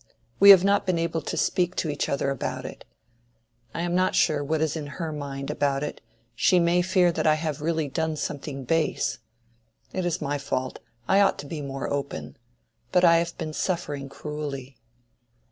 [0.39, 2.85] We have not been able to speak to each other about it.
[3.71, 6.01] I am not sure what is in her mind about it:
[6.33, 9.19] she may fear that I have really done something base.
[9.93, 12.35] It is my fault; I ought to be more open.
[12.91, 14.79] But I have been suffering cruelly."